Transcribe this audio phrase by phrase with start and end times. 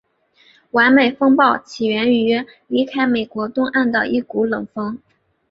[0.71, 4.97] 完美风暴起源于离开美国东岸的一股冷锋。